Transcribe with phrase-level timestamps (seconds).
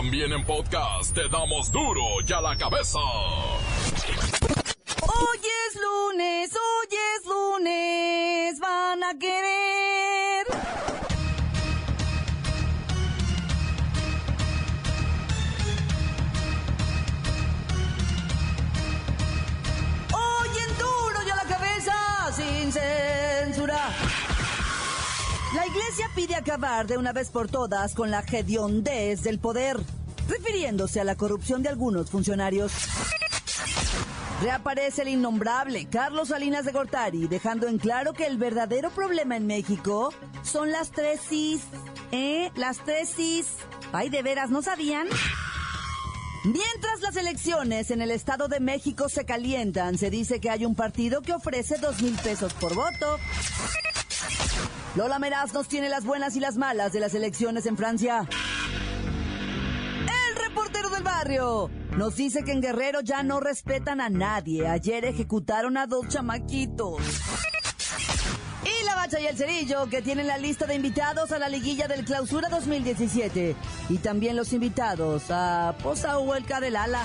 [0.00, 2.98] También en podcast te damos duro y a la cabeza.
[5.02, 9.69] Hoy es lunes, hoy es lunes, van a querer.
[26.00, 29.76] Iglesia pide acabar de una vez por todas con la hediondez del poder,
[30.28, 32.72] refiriéndose a la corrupción de algunos funcionarios.
[34.40, 39.46] Reaparece el innombrable Carlos Salinas de Gortari, dejando en claro que el verdadero problema en
[39.46, 41.64] México son las tres cis.
[42.12, 42.50] ¿Eh?
[42.54, 43.48] Las tres cis.
[43.92, 45.06] Ay, de veras, ¿no sabían?
[46.44, 50.74] Mientras las elecciones en el Estado de México se calientan, se dice que hay un
[50.74, 53.18] partido que ofrece dos mil pesos por voto.
[54.96, 58.28] Lola Meraz nos tiene las buenas y las malas de las elecciones en Francia.
[60.00, 64.66] El reportero del barrio nos dice que en Guerrero ya no respetan a nadie.
[64.66, 67.00] Ayer ejecutaron a dos chamaquitos.
[68.64, 71.86] Y la bacha y el cerillo que tienen la lista de invitados a la liguilla
[71.86, 73.54] del Clausura 2017.
[73.90, 77.04] Y también los invitados a Posa Huelca del Ala.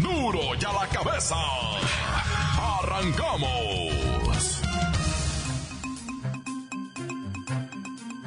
[0.00, 1.36] Duro y a la cabeza.
[2.80, 4.62] Arrancamos.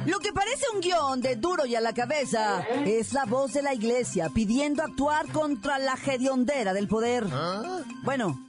[0.05, 3.63] Lo que parece un guion de duro y a la cabeza es la voz de
[3.63, 7.25] la iglesia pidiendo actuar contra la hediondera del poder.
[8.03, 8.39] Bueno,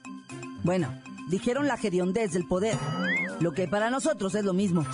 [0.63, 2.77] bueno, dijeron la hediondez del poder,
[3.41, 4.85] lo que para nosotros es lo mismo.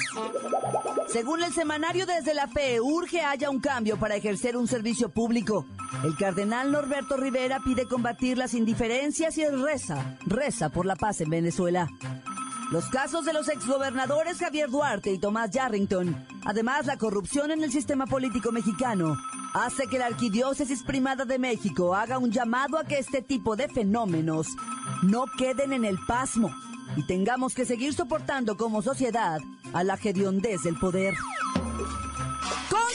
[1.09, 5.67] Según el semanario Desde la Fe, urge haya un cambio para ejercer un servicio público.
[6.05, 11.31] El cardenal Norberto Rivera pide combatir las indiferencias y reza, reza por la paz en
[11.31, 11.89] Venezuela.
[12.71, 17.73] Los casos de los exgobernadores Javier Duarte y Tomás Yarrington, además la corrupción en el
[17.73, 19.17] sistema político mexicano,
[19.55, 23.69] hace que la Arquidiócesis Primada de México haga un llamado a que este tipo de
[23.69, 24.49] fenómenos
[25.03, 26.55] no queden en el pasmo
[26.97, 29.41] y tengamos que seguir soportando como sociedad
[29.73, 31.15] a la hediondez del poder.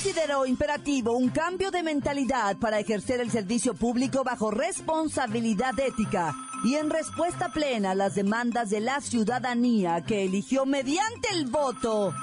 [0.03, 6.75] Consideró imperativo un cambio de mentalidad para ejercer el servicio público bajo responsabilidad ética y
[6.75, 12.13] en respuesta plena a las demandas de la ciudadanía que eligió mediante el voto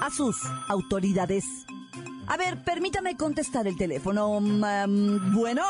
[0.00, 0.36] a sus
[0.66, 1.44] autoridades.
[2.26, 4.40] A ver, permítame contestar el teléfono.
[4.40, 5.62] Bueno.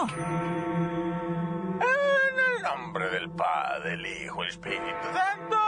[1.75, 4.81] En el nombre del Padre, el Hijo el Espíritu
[5.13, 5.59] Santo,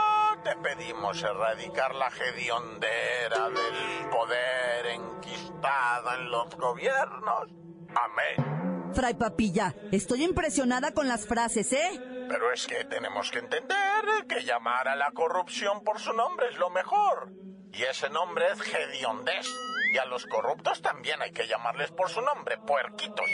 [0.47, 7.49] te pedimos erradicar la hediondera del poder enquistado en los gobiernos.
[7.89, 8.93] Amén.
[8.93, 12.01] Fray Papilla, estoy impresionada con las frases, ¿eh?
[12.29, 16.57] Pero es que tenemos que entender que llamar a la corrupción por su nombre es
[16.57, 17.29] lo mejor.
[17.73, 19.47] Y ese nombre es hediondez.
[19.93, 23.25] Y a los corruptos también hay que llamarles por su nombre, puerquitos.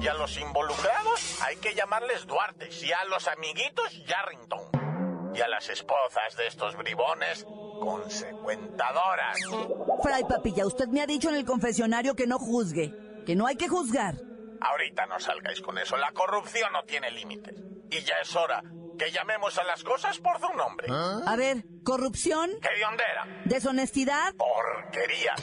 [0.00, 2.80] Y a los involucrados hay que llamarles Duartes.
[2.84, 4.73] Y a los amiguitos, Yarrington.
[5.34, 7.44] Y a las esposas de estos bribones,
[7.80, 9.38] consecuentadoras.
[10.02, 12.94] Fray Papilla, usted me ha dicho en el confesionario que no juzgue,
[13.26, 14.14] que no hay que juzgar.
[14.60, 15.96] Ahorita no salgáis con eso.
[15.96, 17.54] La corrupción no tiene límites.
[17.90, 18.62] Y ya es hora
[18.98, 20.86] que llamemos a las cosas por su nombre.
[20.90, 23.26] A ver, corrupción, Hediondera.
[23.44, 25.40] deshonestidad, Porquerías.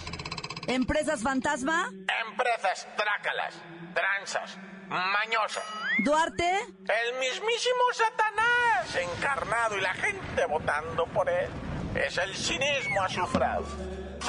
[0.68, 1.92] empresas fantasma,
[2.30, 3.62] Empresas trácalas.
[3.94, 4.58] Tranzas.
[4.92, 5.64] Mañosas.
[6.04, 11.50] Duarte, El mismísimo Satanás encarnado y la gente votando por él.
[11.96, 13.64] Es el cinismo azufrado.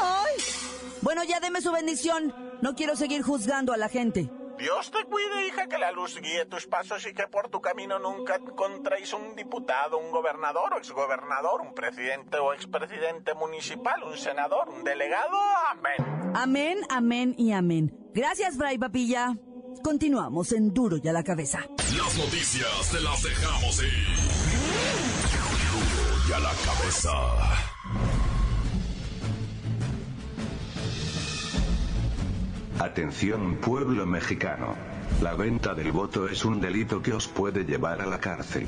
[0.01, 0.37] ¡Ay!
[1.01, 2.33] Bueno, ya deme su bendición.
[2.63, 4.31] No quiero seguir juzgando a la gente.
[4.57, 7.99] Dios te cuide, hija, que la luz guíe tus pasos y que por tu camino
[7.99, 14.69] nunca encontréis un diputado, un gobernador o exgobernador, un presidente o expresidente municipal, un senador,
[14.69, 15.37] un delegado.
[15.71, 16.33] Amén.
[16.37, 17.99] Amén, amén y amén.
[18.15, 19.35] Gracias, Fray Papilla.
[19.83, 21.59] Continuamos en Duro y a la cabeza.
[21.97, 24.07] Las noticias te las dejamos ir.
[25.73, 27.11] Duro y a la cabeza.
[32.79, 34.75] Atención pueblo mexicano.
[35.21, 38.67] La venta del voto es un delito que os puede llevar a la cárcel.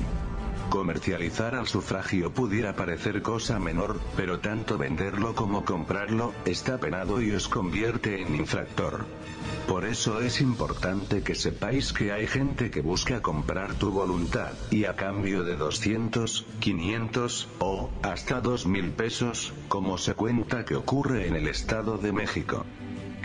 [0.69, 7.31] Comercializar al sufragio pudiera parecer cosa menor, pero tanto venderlo como comprarlo, está penado y
[7.31, 9.05] os convierte en infractor.
[9.67, 14.85] Por eso es importante que sepáis que hay gente que busca comprar tu voluntad, y
[14.85, 21.35] a cambio de 200, 500, o, hasta 2000 pesos, como se cuenta que ocurre en
[21.35, 22.65] el Estado de México.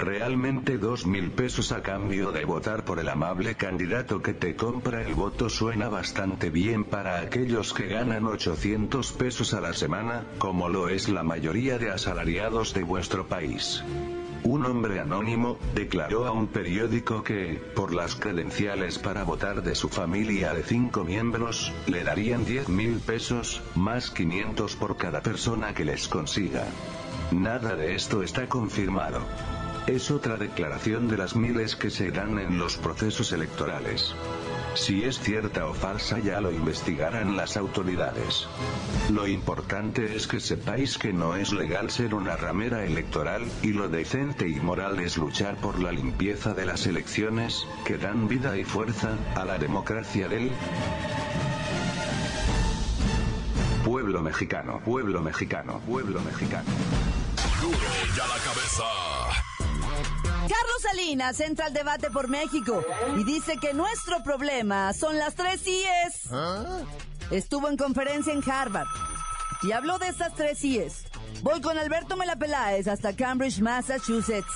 [0.00, 5.02] Realmente dos mil pesos a cambio de votar por el amable candidato que te compra
[5.02, 10.70] el voto suena bastante bien para aquellos que ganan 800 pesos a la semana, como
[10.70, 13.84] lo es la mayoría de asalariados de vuestro país.
[14.42, 19.90] Un hombre anónimo, declaró a un periódico que, por las credenciales para votar de su
[19.90, 25.84] familia de cinco miembros, le darían 10 mil pesos, más 500 por cada persona que
[25.84, 26.64] les consiga.
[27.32, 29.20] Nada de esto está confirmado.
[29.90, 34.14] Es otra declaración de las miles que se dan en los procesos electorales.
[34.74, 38.46] Si es cierta o falsa ya lo investigarán las autoridades.
[39.10, 43.88] Lo importante es que sepáis que no es legal ser una ramera electoral, y lo
[43.88, 48.62] decente y moral es luchar por la limpieza de las elecciones, que dan vida y
[48.62, 50.52] fuerza a la democracia del
[53.84, 56.70] pueblo mexicano, pueblo mexicano, pueblo mexicano.
[57.60, 57.76] Duro
[58.16, 59.19] ya la cabeza.
[60.50, 62.84] Carlos Salinas entra al debate por México
[63.16, 66.28] y dice que nuestro problema son las tres IES.
[67.30, 68.88] Estuvo en conferencia en Harvard
[69.62, 71.04] y habló de estas tres IES.
[71.42, 74.52] Voy con Alberto Melapeláez hasta Cambridge, Massachusetts.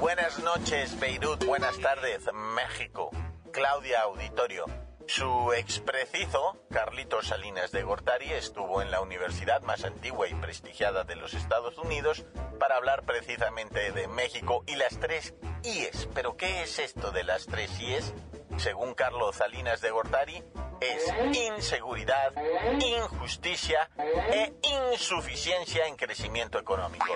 [0.00, 1.44] Buenas noches, Beirut.
[1.44, 2.24] Buenas tardes,
[2.56, 3.10] México.
[3.52, 4.85] Claudia Auditorio.
[5.08, 11.14] Su expreciso, Carlitos Salinas de Gortari, estuvo en la universidad más antigua y prestigiada de
[11.14, 12.24] los Estados Unidos
[12.58, 16.08] para hablar precisamente de México y las tres IES.
[16.12, 18.14] ¿Pero qué es esto de las tres IES?
[18.58, 20.42] Según Carlos Salinas de Gortari,
[20.80, 22.32] es inseguridad,
[22.80, 23.88] injusticia
[24.30, 24.54] e
[24.92, 27.06] insuficiencia en crecimiento económico.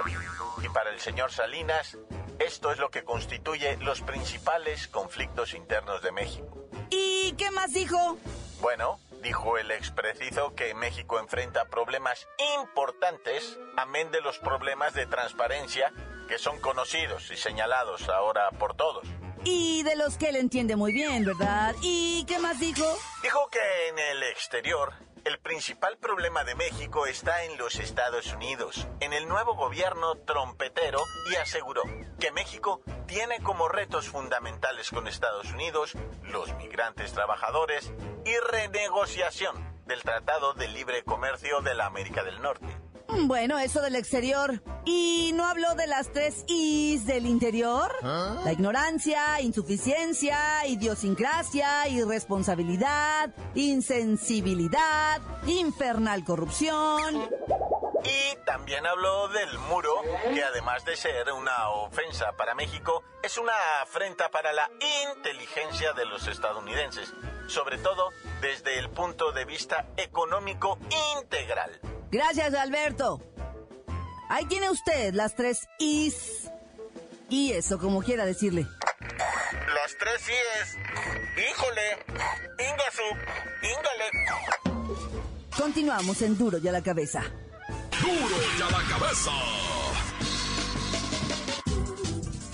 [0.62, 1.98] Y para el señor Salinas,
[2.38, 6.69] esto es lo que constituye los principales conflictos internos de México.
[7.30, 8.18] ¿Y qué más dijo?
[8.60, 12.26] Bueno, dijo el expreciso que México enfrenta problemas
[12.64, 15.92] importantes, amén de los problemas de transparencia
[16.26, 19.06] que son conocidos y señalados ahora por todos.
[19.44, 21.76] Y de los que él entiende muy bien, ¿verdad?
[21.82, 22.84] ¿Y qué más dijo?
[23.22, 24.92] Dijo que en el exterior
[25.30, 30.98] el principal problema de México está en los Estados Unidos, en el nuevo gobierno trompetero,
[31.30, 31.82] y aseguró
[32.18, 35.94] que México tiene como retos fundamentales con Estados Unidos
[36.24, 37.92] los migrantes trabajadores
[38.24, 42.79] y renegociación del Tratado de Libre Comercio de la América del Norte.
[43.18, 44.62] Bueno, eso del exterior.
[44.84, 47.92] ¿Y no habló de las tres I's del interior?
[48.02, 57.28] La ignorancia, insuficiencia, idiosincrasia, irresponsabilidad, insensibilidad, infernal corrupción.
[58.04, 59.94] Y también habló del muro,
[60.32, 63.52] que además de ser una ofensa para México, es una
[63.82, 64.70] afrenta para la
[65.14, 67.12] inteligencia de los estadounidenses,
[67.46, 68.08] sobre todo
[68.40, 70.78] desde el punto de vista económico
[71.18, 71.78] integral.
[72.10, 73.20] Gracias, Alberto.
[74.28, 76.50] Ahí tiene usted las tres I's.
[77.28, 78.66] Y eso, como quiera decirle.
[79.00, 80.76] Las tres I's.
[81.36, 81.98] Híjole.
[82.58, 83.02] Ingasu.
[83.62, 85.10] Íngale.
[85.56, 87.22] Continuamos en Duro y a la cabeza.
[88.00, 89.30] Duro ya la cabeza.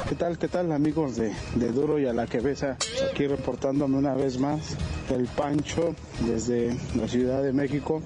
[0.07, 2.76] ¿Qué tal, qué tal amigos de, de Duro y a la cabeza?
[3.11, 4.76] Aquí reportándome una vez más
[5.09, 5.95] el Pancho
[6.26, 8.02] desde la Ciudad de México.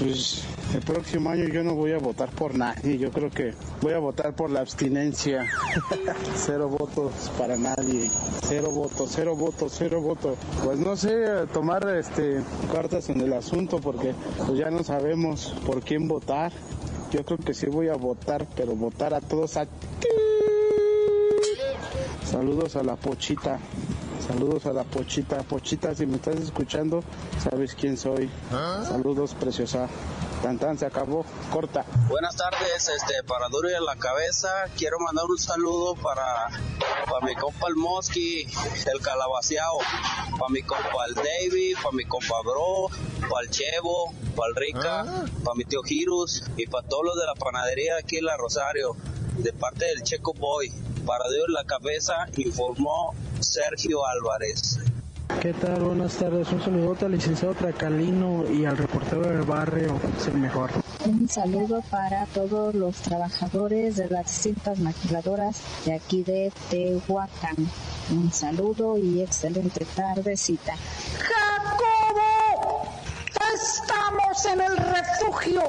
[0.00, 0.42] Pues
[0.74, 3.98] el próximo año yo no voy a votar por nadie, yo creo que voy a
[3.98, 5.46] votar por la abstinencia.
[6.34, 8.10] cero votos para nadie,
[8.42, 10.36] cero votos, cero votos, cero votos.
[10.64, 12.40] Pues no sé, tomar este
[12.72, 14.14] cartas en el asunto porque
[14.46, 16.52] pues ya no sabemos por quién votar.
[17.12, 19.66] Yo creo que sí voy a votar, pero votar a todos a
[22.24, 23.60] Saludos a la pochita.
[24.26, 25.38] Saludos a la pochita.
[25.44, 27.04] Pochita, si me estás escuchando,
[27.42, 28.28] sabes quién soy.
[28.84, 29.88] Saludos, preciosa.
[30.46, 31.26] Tan tan, se acabó.
[31.50, 31.84] Corta.
[32.08, 34.48] Buenas tardes, este, para Duro y a la cabeza,
[34.78, 36.50] quiero mandar un saludo para,
[37.04, 39.78] para mi compa el Mosqui, el Calabaceado,
[40.38, 42.90] para mi compa el David, para mi compa Bro,
[43.28, 45.04] para el Chevo, para el Rica,
[45.42, 48.94] para mi tío Girus y para todos los de la panadería aquí en la Rosario,
[49.38, 50.72] de parte del Checo Boy.
[51.04, 54.78] Para a la cabeza, informó Sergio Álvarez.
[55.40, 55.82] ¿Qué tal?
[55.82, 56.50] Buenas tardes.
[56.50, 60.00] Un saludo al licenciado Tracalino y al reportero del barrio.
[60.18, 60.70] Es el mejor.
[61.04, 67.56] Un saludo para todos los trabajadores de las distintas maquiladoras de aquí de Tehuacán.
[68.10, 70.74] Un saludo y excelente tardecita.
[71.18, 72.88] ¡Jacobo!
[73.54, 75.62] Estamos en el refugio.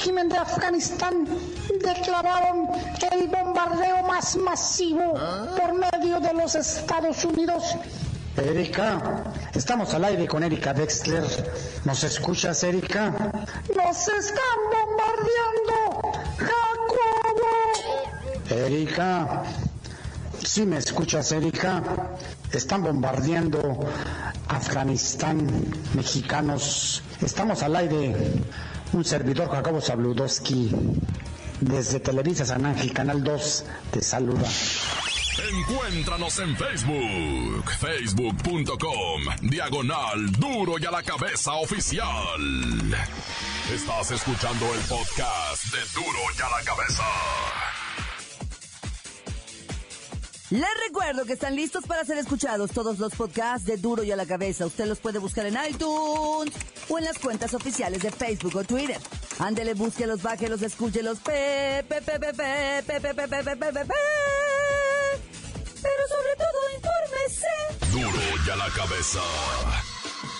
[0.00, 1.26] Régimen de Afganistán
[1.78, 2.70] declararon
[3.12, 5.12] el bombardeo más masivo
[5.58, 7.76] por medio de los Estados Unidos.
[8.34, 11.22] Erika, estamos al aire con Erika Dexler.
[11.84, 13.10] ¿Nos escuchas, Erika?
[13.10, 16.18] ¡Nos están bombardeando!
[16.38, 17.52] ¡Jacobo!
[18.48, 19.42] Erika,
[20.42, 21.82] ¿sí me escuchas, Erika?
[22.50, 23.80] Están bombardeando
[24.48, 25.46] Afganistán,
[25.92, 27.02] mexicanos.
[27.20, 28.16] Estamos al aire.
[28.92, 30.70] Un servidor, Jacobo Zabludowski,
[31.60, 34.48] desde Televisa San Ángel, Canal 2, te saluda.
[35.48, 42.04] Encuéntranos en Facebook, facebook.com, diagonal duro y a la cabeza oficial.
[43.72, 47.04] Estás escuchando el podcast de duro y a la cabeza.
[50.50, 54.16] Les recuerdo que están listos para ser escuchados todos los podcasts de Duro y a
[54.16, 54.66] la Cabeza.
[54.66, 56.52] Usted los puede buscar en iTunes
[56.90, 58.98] o en las cuentas oficiales de Facebook o Twitter.
[59.38, 61.18] Ándele, búsquelos, bájelos, escúchelos.
[61.20, 63.94] Pe, pe, pe, pe, pe, pe, pe, pe, pe, pe, pe, pe.
[65.82, 67.46] Pero sobre todo, infórmese.
[67.92, 69.20] Duro la cabeza.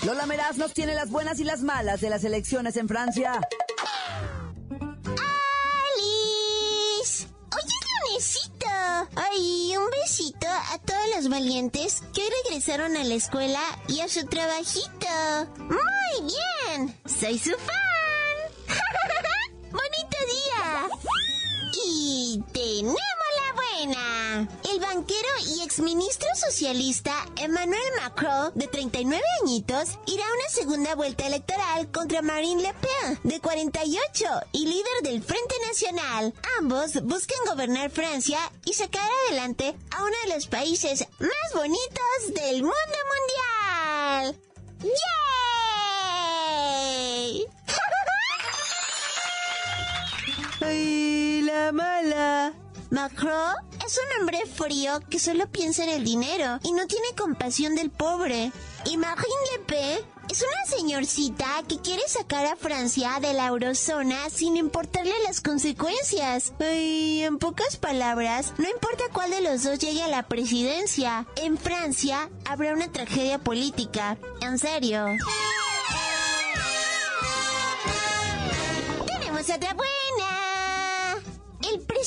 [0.04, 3.40] Lola Meraz nos tiene las buenas y las malas de las elecciones en Francia.
[9.22, 14.24] Ay, un besito a todos los valientes que regresaron a la escuela y a su
[14.26, 15.08] trabajito.
[15.58, 16.98] Muy bien.
[17.04, 18.40] Soy su fan.
[19.70, 20.88] Bonito día.
[21.84, 24.09] Y tenemos la buena.
[25.10, 31.90] Banquero y exministro socialista Emmanuel Macron, de 39 añitos, irá a una segunda vuelta electoral
[31.90, 36.32] contra Marine Le Pen, de 48, y líder del Frente Nacional.
[36.60, 42.62] Ambos buscan gobernar Francia y sacar adelante a uno de los países más bonitos del
[42.62, 42.98] mundo
[44.22, 44.38] mundial.
[47.32, 47.46] ¡Yay!
[50.60, 52.54] ¡Ay, la mala!
[52.90, 57.74] Macron es un hombre frío que solo piensa en el dinero y no tiene compasión
[57.74, 58.52] del pobre.
[58.84, 59.98] Y Marine Le Pen
[60.30, 66.52] es una señorcita que quiere sacar a Francia de la eurozona sin importarle las consecuencias.
[66.60, 71.58] Y en pocas palabras, no importa cuál de los dos llegue a la presidencia, en
[71.58, 74.18] Francia habrá una tragedia política.
[74.40, 75.04] En serio.
[79.04, 79.74] Tenemos otra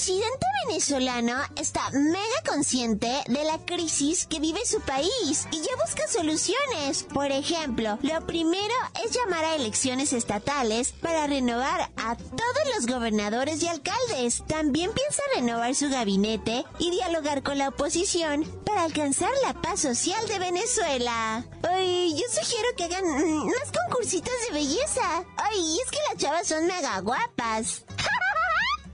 [0.03, 6.05] presidente venezolano está mega consciente de la crisis que vive su país y ya busca
[6.09, 7.03] soluciones.
[7.03, 13.63] Por ejemplo, lo primero es llamar a elecciones estatales para renovar a todos los gobernadores
[13.63, 14.43] y alcaldes.
[14.45, 20.27] También piensa renovar su gabinete y dialogar con la oposición para alcanzar la paz social
[20.27, 21.45] de Venezuela.
[21.61, 23.05] Ay, yo sugiero que hagan
[23.45, 25.23] más concursitos de belleza.
[25.37, 27.85] Ay, es que las chavas son mega guapas.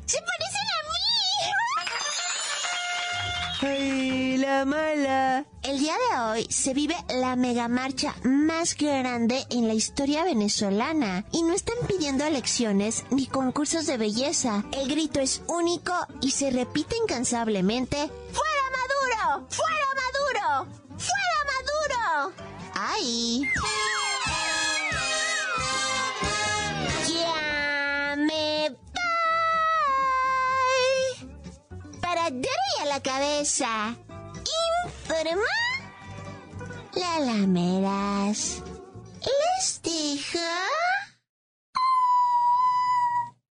[0.10, 0.49] ¡Se parecen
[3.62, 5.46] ¡Ay, la mala!
[5.64, 11.26] El día de hoy se vive la mega marcha más grande en la historia venezolana
[11.34, 14.64] y no están pidiendo elecciones ni concursos de belleza.
[14.72, 17.98] El grito es único y se repite incansablemente.
[17.98, 19.46] ¡Fuera Maduro!
[19.50, 20.66] ¡Fuera Maduro!
[20.98, 22.34] ¡Fuera Maduro!
[22.76, 23.42] ¡Ay!
[27.14, 28.80] ¡Ya me voy!
[32.00, 32.30] Para
[32.90, 33.96] la cabeza.
[34.76, 35.56] Informa
[36.94, 38.64] la lameras.
[39.22, 40.40] Les dejo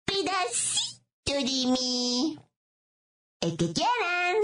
[0.04, 2.38] pedacito de mí.
[3.40, 4.36] El que quieran.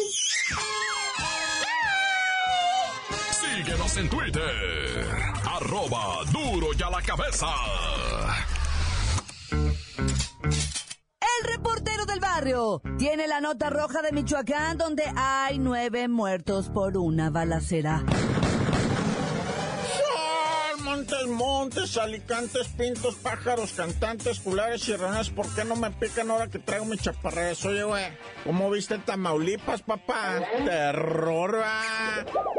[3.42, 5.06] Síguenos en Twitter.
[5.44, 7.46] Arroba duro y a la cabeza.
[12.98, 18.04] Tiene la nota roja de Michoacán donde hay nueve muertos por una balacera.
[20.82, 26.58] Montes, montes, alicantes, pintos, pájaros, cantantes, culares, chirrones, ¿por qué no me pican ahora que
[26.58, 27.62] traigo mi chaparreras?
[27.66, 28.06] Oye, güey,
[28.42, 30.40] ¿cómo viste Tamaulipas, papá?
[30.64, 31.82] Terror, va.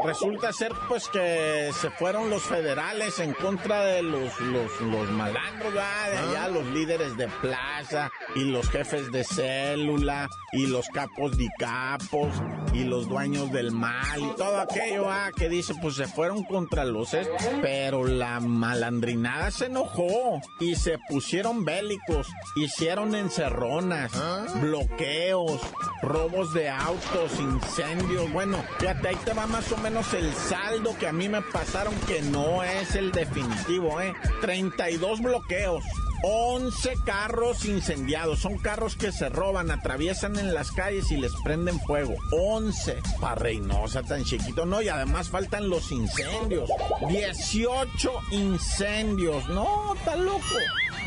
[0.04, 5.76] Resulta ser, pues, que se fueron los federales en contra de los, los, los malandros,
[5.76, 11.36] va, de allá, los líderes de plaza, y los jefes de célula, y los capos
[11.36, 12.28] de capos,
[12.72, 16.84] y los dueños del mal, y todo aquello, va, que dice, pues se fueron contra
[16.84, 24.12] los estos, pero la malandrinada se enojó y se pusieron bélicos, hicieron encerronas,
[24.60, 25.60] bloqueos,
[26.02, 28.32] robos de autos, incendios.
[28.32, 31.94] Bueno, fíjate, ahí te va más o menos el saldo que a mí me pasaron
[32.06, 34.14] que no es el definitivo, ¿eh?
[34.40, 35.84] 32 bloqueos.
[36.22, 38.40] 11 carros incendiados.
[38.40, 42.14] Son carros que se roban, atraviesan en las calles y les prenden fuego.
[42.32, 42.98] 11.
[43.20, 44.66] Para Reynosa tan chiquito.
[44.66, 46.68] No, y además faltan los incendios.
[47.08, 49.48] 18 incendios.
[49.48, 50.40] No, está loco.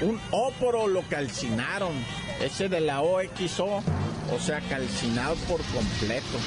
[0.01, 1.93] Un óporo lo calcinaron.
[2.41, 3.84] Ese de la OXO.
[4.31, 6.37] O sea, calcinado por completo.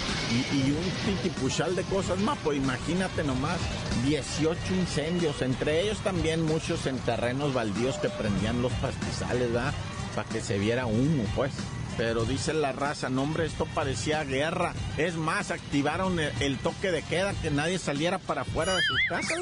[0.53, 2.39] Y, un titipuchal de cosas más.
[2.43, 3.59] Pues imagínate nomás.
[4.05, 5.43] 18 incendios.
[5.43, 9.75] Entre ellos también muchos en terrenos baldíos que prendían los pastizales, ¿verdad?
[10.15, 11.53] Para que se viera humo, pues.
[11.97, 14.75] Pero dice la raza, no hombre, esto parecía guerra.
[14.99, 18.99] Es más, activaron el, el toque de queda, que nadie saliera para afuera de sus
[19.09, 19.39] casas.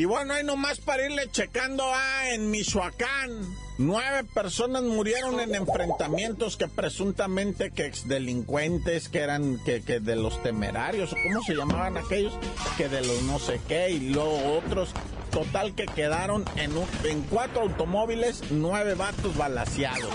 [0.00, 3.32] Y bueno, ahí nomás para irle checando ah, en Michoacán.
[3.76, 10.42] Nueve personas murieron en enfrentamientos que presuntamente que exdelincuentes, que eran que, que de los
[10.42, 12.32] temerarios, cómo se llamaban aquellos,
[12.78, 14.88] que de los no sé qué, y luego otros.
[15.30, 20.12] Total que quedaron en, un- en cuatro automóviles, nueve vatos balaseados.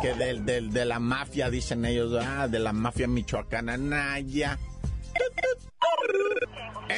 [0.00, 4.58] Que del, del- de la mafia, dicen ellos, ah, de la mafia michoacana, Naya.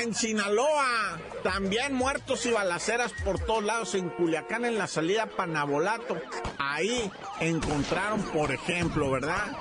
[0.01, 3.95] En Sinaloa, también muertos y balaceras por todos lados.
[3.95, 6.17] En Culiacán, en la salida Panabolato.
[6.59, 9.59] Ahí encontraron, por ejemplo, ¿verdad?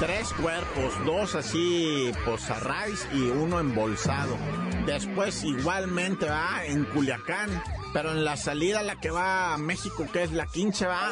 [0.00, 4.36] Tres cuerpos, dos así, pues a raíz y uno embolsado.
[4.84, 7.62] Después, igualmente, va en Culiacán.
[7.92, 11.10] Pero en la salida, la que va a México, que es la 15, va.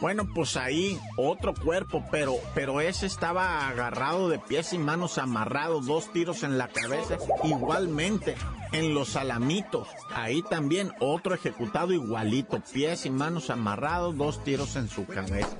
[0.00, 5.80] Bueno, pues ahí otro cuerpo, pero, pero ese estaba agarrado de pies y manos, amarrado,
[5.80, 7.18] dos tiros en la cabeza.
[7.44, 8.34] Igualmente,
[8.72, 14.88] en los alamitos, ahí también otro ejecutado igualito, pies y manos amarrados, dos tiros en
[14.88, 15.56] su cabeza.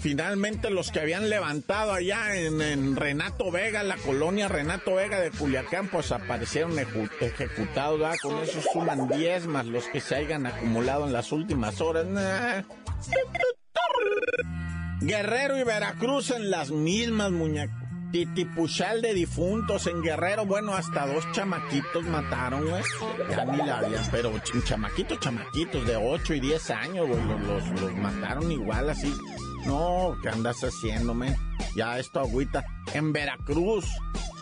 [0.00, 5.30] Finalmente los que habían levantado allá en, en Renato Vega, la colonia Renato Vega de
[5.30, 8.00] Culiacán, pues aparecieron ejecutados.
[8.20, 12.06] Con eso suman 10 más los que se hayan acumulado en las últimas horas.
[15.00, 17.76] Guerrero y Veracruz en las mismas muñecas.
[18.12, 22.82] Titipuchal de difuntos en Guerrero, bueno, hasta dos chamaquitos mataron, güey.
[23.30, 27.80] Ya ni la había, pero ch- chamaquitos, chamaquitos de 8 y 10 años, güey, los,
[27.80, 29.10] los mataron igual así.
[29.64, 31.36] No, ¿qué andas haciendo, men?
[31.76, 32.64] Ya esto agüita.
[32.94, 33.86] En Veracruz,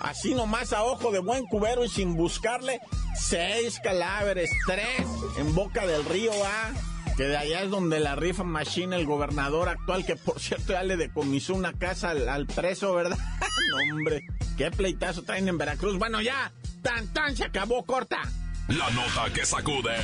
[0.01, 2.81] así nomás a ojo de buen cubero y sin buscarle,
[3.15, 5.07] seis cadáveres, tres
[5.39, 6.71] en Boca del Río, ah.
[7.17, 10.83] Que de allá es donde la rifa Machine, el gobernador actual, que por cierto ya
[10.83, 13.19] le decomisó una casa al, al preso, ¿verdad?
[13.71, 14.23] no, hombre,
[14.57, 15.99] qué pleitazo traen en Veracruz.
[15.99, 16.51] Bueno, ya,
[16.83, 18.23] tan tan se acabó, corta.
[18.69, 19.97] La nota que sacude.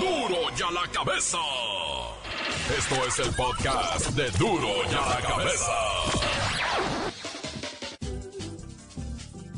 [0.00, 0.28] ¡Duro!
[0.28, 1.38] ¡Duro ya la cabeza!
[2.78, 5.72] Esto es el podcast de Duro ya la cabeza.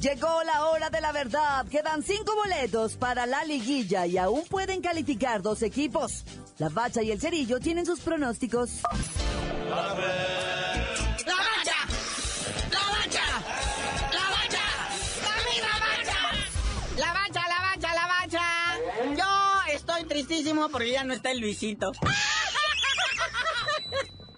[0.00, 1.66] Llegó la hora de la verdad.
[1.68, 6.24] Quedan cinco boletos para la liguilla y aún pueden calificar dos equipos.
[6.58, 8.80] La Bacha y el Cerillo tienen sus pronósticos.
[9.68, 9.96] ¡La bacha!
[11.26, 11.34] ¡La
[12.88, 13.26] bacha!
[14.10, 14.64] ¡La bacha!
[15.22, 16.18] ¡Dame la bacha!
[16.96, 18.44] ¡La bacha, la bacha, la bacha!
[19.16, 21.92] Yo estoy tristísimo porque ya no está el Luisito.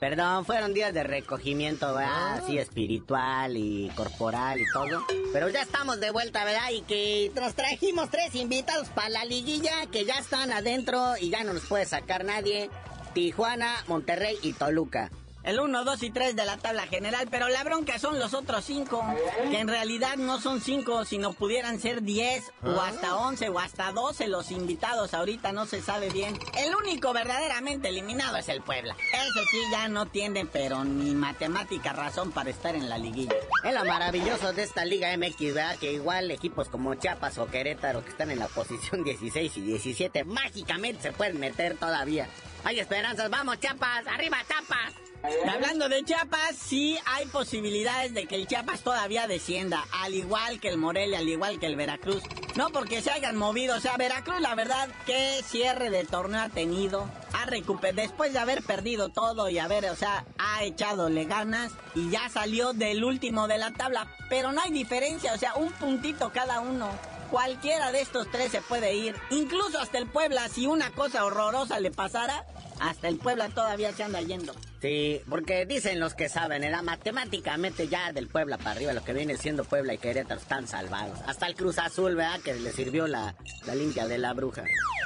[0.05, 2.35] Perdón, fueron días de recogimiento, ¿verdad?
[2.35, 5.03] Así espiritual y corporal y todo.
[5.33, 6.73] Pero ya estamos de vuelta, ¿verdad?
[6.73, 11.43] Y que nos trajimos tres invitados para la liguilla que ya están adentro y ya
[11.43, 12.69] no nos puede sacar nadie.
[13.14, 15.11] Tijuana, Monterrey y Toluca.
[15.44, 18.64] El 1, 2 y 3 de la tabla general, pero la bronca son los otros
[18.64, 19.04] 5,
[19.50, 23.92] que en realidad no son 5, sino pudieran ser 10 o hasta 11 o hasta
[23.92, 26.38] 12 los invitados, ahorita no se sabe bien.
[26.57, 28.96] El único verdaderamente eliminado es el Puebla.
[29.12, 33.35] Ese sí ya no tiene, pero ni matemática razón para estar en la liguilla.
[33.62, 35.76] Es lo maravilloso de esta Liga MX, ¿verdad?
[35.76, 40.24] Que igual equipos como Chiapas o Querétaro, que están en la posición 16 y 17,
[40.24, 42.28] mágicamente se pueden meter todavía.
[42.64, 45.13] Hay esperanzas, vamos Chiapas, arriba Chiapas.
[45.51, 50.69] Hablando de Chiapas, sí hay posibilidades de que el Chiapas todavía descienda, al igual que
[50.69, 52.23] el Morelia, al igual que el Veracruz.
[52.57, 56.49] No porque se hayan movido, o sea, Veracruz, la verdad, qué cierre de torneo ha
[56.51, 57.09] tenido.
[57.33, 62.11] Ha recuperado, después de haber perdido todo y haber, o sea, ha echadole ganas y
[62.11, 64.07] ya salió del último de la tabla.
[64.29, 66.91] Pero no hay diferencia, o sea, un puntito cada uno.
[67.31, 71.81] Cualquiera de estos tres se puede ir, incluso hasta el Puebla, si una cosa horrorosa
[71.81, 72.45] le pasara,
[72.85, 74.55] hasta el Puebla todavía se anda yendo.
[74.81, 79.14] Sí, porque dicen los que saben, era matemáticamente ya del Puebla para arriba, lo que
[79.14, 81.18] viene siendo Puebla y Querétaro están salvados.
[81.27, 82.40] Hasta el Cruz Azul, ¿verdad?
[82.40, 83.35] Que le sirvió la,
[83.66, 84.64] la limpia de la bruja.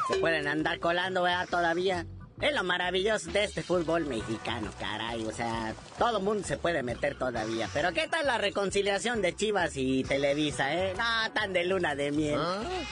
[0.08, 1.48] Se pueden andar colando, ¿verdad?
[1.48, 2.04] Todavía.
[2.40, 5.24] Es lo maravilloso de este fútbol mexicano, caray.
[5.24, 7.68] O sea, todo mundo se puede meter todavía.
[7.72, 10.94] Pero ¿qué tal la reconciliación de Chivas y Televisa, eh?
[10.96, 12.38] No, tan de luna de miel.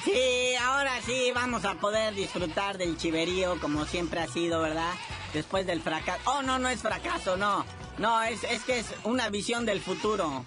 [0.05, 4.93] Sí, ahora sí vamos a poder disfrutar del chiverío como siempre ha sido, ¿verdad?
[5.33, 6.21] Después del fracaso.
[6.25, 7.65] Oh, no, no es fracaso, no.
[7.99, 10.45] No, es, es que es una visión del futuro.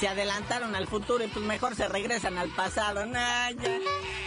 [0.00, 3.04] Se adelantaron al futuro y pues mejor se regresan al pasado.
[3.04, 3.50] Nah.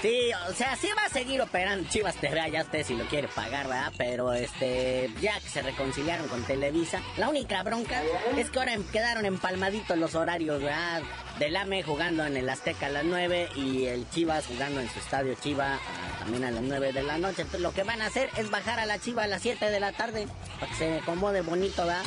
[0.03, 3.27] Sí, o sea, sí va a seguir operando Chivas TV, ya usted si lo quiere
[3.27, 3.91] pagar, ¿verdad?
[3.97, 8.03] Pero este, ya que se reconciliaron con Televisa, la única bronca
[8.37, 11.01] es que ahora quedaron empalmaditos los horarios, ¿verdad?
[11.39, 14.99] Del AME jugando en el Azteca a las 9 y el Chivas jugando en su
[14.99, 17.41] estadio Chiva ah, también a las 9 de la noche.
[17.41, 19.79] Entonces lo que van a hacer es bajar a la Chiva a las 7 de
[19.79, 20.27] la tarde
[20.59, 22.03] para que se acomode bonito, ¿verdad?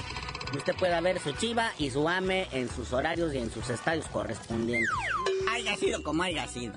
[0.55, 4.07] Usted pueda ver su chiva y su ame en sus horarios y en sus estadios
[4.07, 4.91] correspondientes.
[5.51, 6.75] Haya sido como haya sido.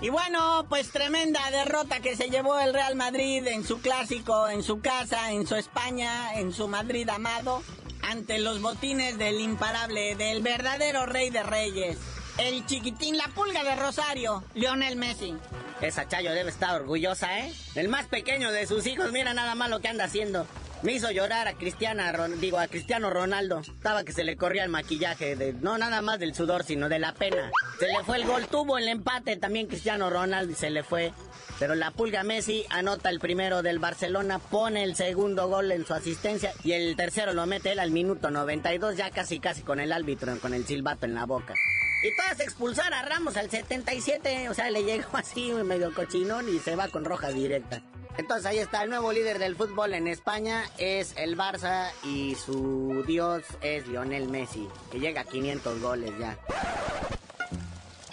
[0.00, 4.62] Y bueno, pues tremenda derrota que se llevó el Real Madrid en su clásico, en
[4.62, 7.62] su casa, en su España, en su Madrid amado,
[8.02, 11.98] ante los botines del imparable, del verdadero rey de reyes,
[12.38, 15.34] el chiquitín, la pulga de Rosario, Lionel Messi.
[15.82, 17.52] Esa Chayo debe estar orgullosa, ¿eh?
[17.74, 20.46] El más pequeño de sus hijos, mira nada más lo que anda haciendo.
[20.82, 23.60] Me hizo llorar a Cristiana, digo, a Cristiano Ronaldo.
[23.60, 26.98] Estaba que se le corría el maquillaje, de, no nada más del sudor, sino de
[26.98, 27.50] la pena.
[27.78, 31.12] Se le fue el gol, tuvo el empate también Cristiano Ronaldo y se le fue.
[31.58, 35.92] Pero la pulga Messi anota el primero del Barcelona, pone el segundo gol en su
[35.92, 39.92] asistencia y el tercero lo mete él al minuto 92, ya casi casi con el
[39.92, 41.54] árbitro, con el silbato en la boca.
[42.02, 46.58] Y todas expulsar a Ramos al 77, o sea, le llegó así medio cochinón y
[46.58, 47.82] se va con roja directa.
[48.16, 53.04] Entonces ahí está el nuevo líder del fútbol en España, es el Barça y su
[53.06, 56.38] dios es Lionel Messi, que llega a 500 goles ya.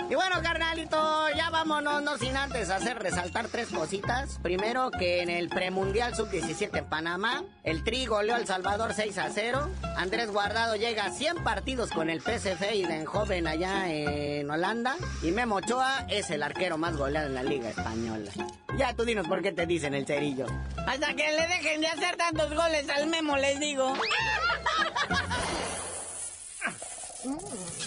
[0.09, 4.39] Y bueno, carnalito, ya vámonos, no sin antes hacer resaltar tres cositas.
[4.41, 9.29] Primero, que en el premundial sub-17 en Panamá, el Tri goleó al Salvador 6 a
[9.29, 9.69] 0.
[9.97, 14.95] Andrés Guardado llega a 100 partidos con el PSV y de joven allá en Holanda.
[15.23, 18.31] Y Memo Ochoa es el arquero más goleado en la Liga Española.
[18.77, 20.45] Ya tú dinos por qué te dicen el cerillo.
[20.85, 23.93] Hasta que le dejen de hacer tantos goles al Memo, les digo.